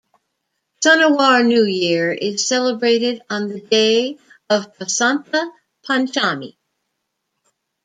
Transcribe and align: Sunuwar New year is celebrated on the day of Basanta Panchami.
Sunuwar 0.83 1.45
New 1.45 1.63
year 1.63 2.11
is 2.11 2.47
celebrated 2.47 3.21
on 3.29 3.49
the 3.49 3.59
day 3.61 4.17
of 4.49 4.75
Basanta 4.79 5.47
Panchami. 5.87 6.57